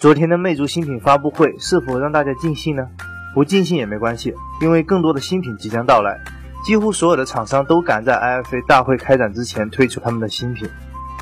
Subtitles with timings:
[0.00, 2.86] 昨天的魅族新品发布会是否让大家尽兴呢？
[3.34, 6.20] 不尽兴也没关系，因为更多的新品即将到来。
[6.64, 10.70] 几乎所有的厂商都赶在 IFA 大会开展之前推出他们的新品。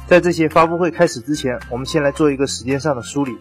[0.06, 3.38] 在这些发布会开始之前，我们先来做一个时间上的梳理。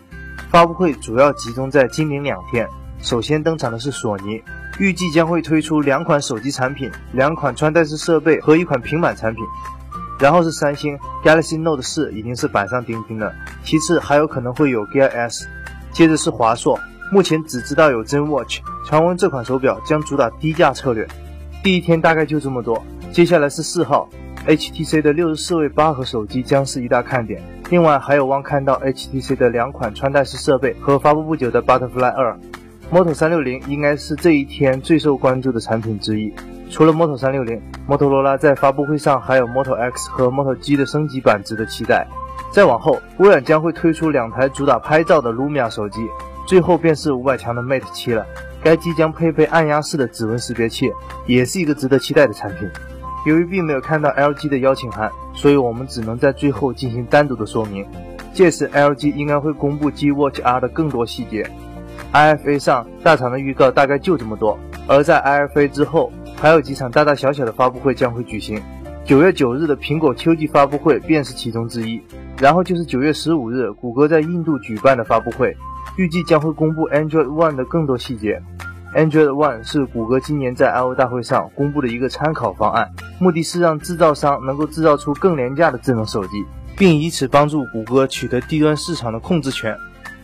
[0.51, 2.65] 发布会主要集中在今明两天。
[2.99, 4.41] 首先登场的是索尼，
[4.79, 9.43] 预计将会推出两款手机产品、两款穿戴式设备和一款平板产品。
[10.19, 13.33] 然后是三星 Galaxy Note 4，已经是板上钉钉了。
[13.63, 15.47] 其次还有可能会有 Gear S，
[15.91, 16.79] 接着是华硕，
[17.11, 21.07] 目前只知道有 Zen Watch，传闻这款手表将主打低价策略。
[21.63, 22.81] 第一天大概就这么多。
[23.11, 24.09] 接下来是四号
[24.45, 27.41] ，HTC 的六十四位八核手机将是一大看点。
[27.69, 32.35] 另外还有望看到 HTC 的两款穿戴式设备和发布不久的 Butterfly 2。
[32.91, 36.31] Moto 三六零应该是这一天最受关注的产品之一。
[36.69, 42.05] 除了 Moto 三六零，摩托罗拉在发布会上还有 Moto X 和 Moto G 的升级版值得期待。
[42.51, 46.07] 再往后，微软将会推出两台主打拍照的 Lumia 手机，
[46.47, 48.25] 最后便是五百强的 Mate 七了。
[48.63, 50.91] 该机将配备按压式的指纹识别器，
[51.27, 52.69] 也是一个值得期待的产品。
[53.25, 57.85] 由于并没有看到 LG 的邀请函，所以我们只能在最后进行单独的说明。
[58.33, 61.49] 届时 LG 应该会公布 G Watch R 的更多细节。
[62.11, 66.11] IFA 上大厂的预告大概就这么多，而在 IFA 之后。
[66.37, 68.61] 还有几场大大小小的发布会将会举行，
[69.03, 72.01] 九月九日的苹果秋季发布会便是其中之一。
[72.37, 75.55] 然后就是九月十五日，谷歌在印度举办的发布会，
[75.97, 78.41] 预计将会公布 Android One 的更多细节。
[78.93, 86.43] Android One 是谷歌今年在 I/O 大会上公布的一个参考方案，目的是让制造商能够制造出更廉价的智能手机，
[86.77, 89.75] 并以此帮助谷歌取得低端市场的控制权。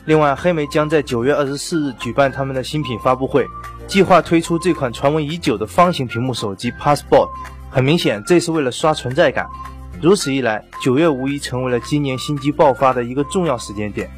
[0.06, 3.46] 另外，黑莓将在九月二十四日举办他们的新品发布会。
[3.92, 7.28] 计划推出这款传闻已久的方形屏幕手机 Passport，
[7.70, 9.46] 很明显，这是为了刷存在感。
[10.02, 14.10] 如此一来，九月无疑成为了今年新机爆发的一个重要时间点。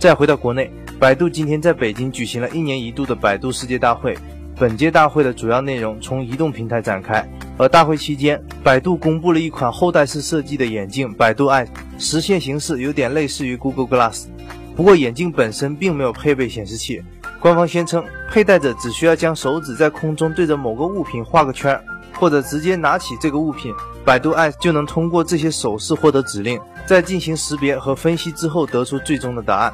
[0.00, 4.18] 再回到国内，百度今天在北京举行了一年一度的百度世界大会。
[4.58, 7.24] 本届大会的主要内容从移动平台展开，
[7.56, 11.68] 而大会期间，百度公布了一款后代式设计的眼镜百度 Eye，
[12.00, 14.24] 实现形式有点类似于 Google Glass，
[14.74, 17.00] 不过眼镜本身并没有配备显示器。
[17.44, 21.78] 官方宣称，佩戴者只需要将手指在空中对着某个物品画个圈，
[22.14, 23.70] 或者直接拿起这个物品，
[24.02, 29.70] 百度爱就能通过这些手势获得指令，在进行识别和分析之后得出最终的答案。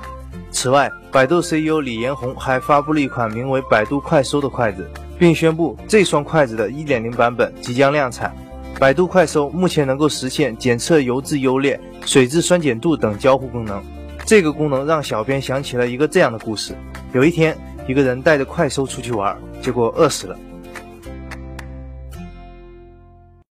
[0.50, 4.84] 此外，百度 CEO 李彦宏还发布了一款名为“百度快搜”的筷子，
[5.16, 8.34] 并宣布这双筷子的1.0版本即将量产。
[8.81, 13.81] 百度快搜目前能够实现检测油质优劣、水质酸碱度等交互功能。
[14.25, 16.75] 这个功能让小编想起了一个这样的故事。
[17.12, 17.56] 有一天，
[17.88, 20.38] 一个人带着快收出去玩，结果饿死了。